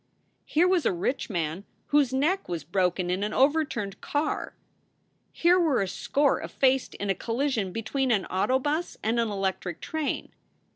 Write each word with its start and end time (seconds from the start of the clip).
Here 0.47 0.67
was 0.67 0.87
a 0.87 0.91
rich 0.91 1.29
man 1.29 1.63
whose 1.89 2.11
neck 2.11 2.49
was 2.49 2.63
broken 2.63 3.11
in 3.11 3.21
an 3.21 3.33
overturned 3.35 4.01
car; 4.01 4.55
here 5.31 5.59
were 5.59 5.79
a 5.83 5.87
score 5.87 6.41
effaced 6.41 6.95
in 6.95 7.11
a 7.11 7.13
collision 7.13 7.71
between 7.71 8.09
an 8.09 8.25
auto 8.25 8.57
bus 8.57 8.97
and 9.03 9.19
an 9.19 9.29
electric 9.29 9.79
train. 9.79 10.31